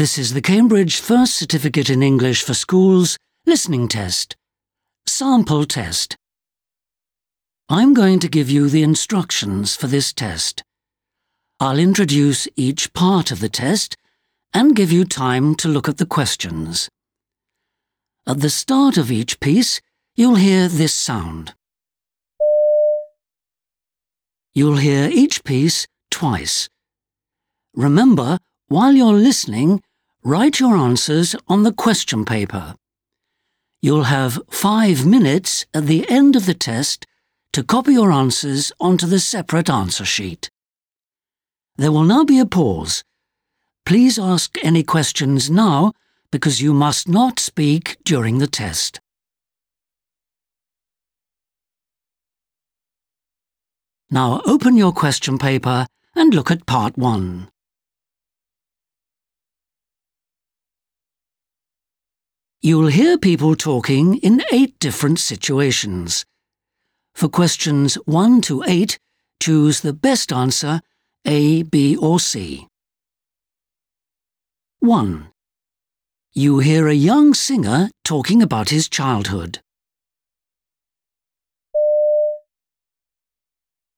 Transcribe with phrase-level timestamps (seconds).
[0.00, 4.34] This is the Cambridge First Certificate in English for Schools listening test.
[5.06, 6.16] Sample test.
[7.68, 10.62] I'm going to give you the instructions for this test.
[11.60, 13.94] I'll introduce each part of the test
[14.54, 16.88] and give you time to look at the questions.
[18.26, 19.82] At the start of each piece,
[20.16, 21.52] you'll hear this sound.
[24.54, 26.70] You'll hear each piece twice.
[27.74, 28.38] Remember,
[28.68, 29.82] while you're listening,
[30.22, 32.74] write your answers on the question paper.
[33.80, 37.06] You'll have five minutes at the end of the test
[37.54, 40.50] to copy your answers onto the separate answer sheet.
[41.76, 43.02] There will now be a pause.
[43.86, 45.92] Please ask any questions now
[46.30, 49.00] because you must not speak during the test.
[54.10, 57.48] Now open your question paper and look at part one.
[62.62, 66.26] You'll hear people talking in eight different situations.
[67.14, 68.98] For questions 1 to 8,
[69.40, 70.82] choose the best answer
[71.24, 72.66] A, B, or C.
[74.80, 75.28] 1.
[76.34, 79.60] You hear a young singer talking about his childhood.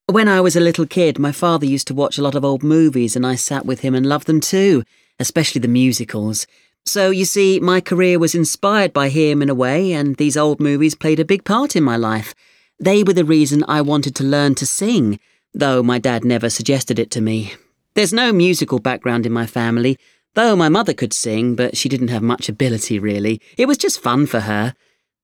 [0.06, 2.62] When I was a little kid, my father used to watch a lot of old
[2.62, 4.84] movies and I sat with him and loved them too,
[5.18, 6.46] especially the musicals.
[6.84, 10.60] So, you see, my career was inspired by him in a way, and these old
[10.60, 12.34] movies played a big part in my life.
[12.80, 15.20] They were the reason I wanted to learn to sing,
[15.54, 17.54] though my dad never suggested it to me.
[17.94, 19.98] There's no musical background in my family,
[20.34, 23.40] though my mother could sing, but she didn't have much ability really.
[23.56, 24.74] It was just fun for her.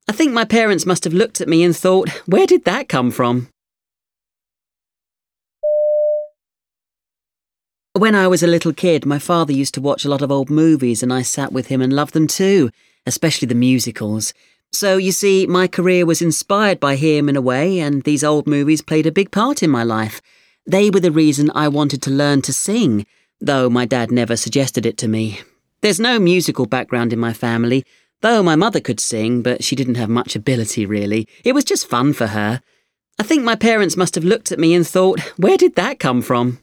[0.09, 3.11] I think my parents must have looked at me and thought, where did that come
[3.11, 3.49] from?
[7.99, 10.51] When I was a little kid, my father used to watch a lot of old
[10.51, 12.71] movies and I sat with him and loved them too,
[13.07, 14.33] especially the musicals.
[14.71, 18.47] So, you see, my career was inspired by him in a way, and these old
[18.47, 20.21] movies played a big part in my life.
[20.65, 23.05] They were the reason I wanted to learn to sing,
[23.41, 25.41] though my dad never suggested it to me.
[25.81, 27.85] There's no musical background in my family,
[28.21, 31.27] though my mother could sing, but she didn't have much ability really.
[31.43, 32.63] It was just fun for her.
[33.19, 36.23] I think my parents must have looked at me and thought, where did that come
[36.23, 36.61] from?